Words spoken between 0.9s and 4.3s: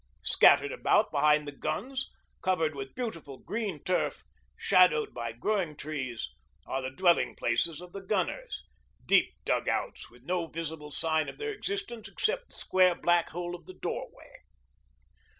behind the guns, covered with beautiful green turf,